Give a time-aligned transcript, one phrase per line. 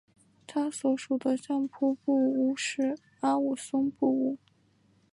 [0.47, 4.39] 他所属的相扑部屋是阿武松部屋。